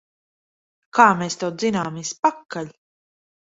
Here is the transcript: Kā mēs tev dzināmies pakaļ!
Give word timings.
Kā 0.99 1.05
mēs 1.21 1.39
tev 1.43 1.53
dzināmies 1.59 2.17
pakaļ! 2.25 2.77